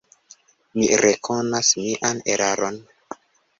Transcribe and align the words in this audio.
Mi 0.79 0.87
rekonas 1.01 1.71
mian 1.83 2.25
eraron. 2.39 2.83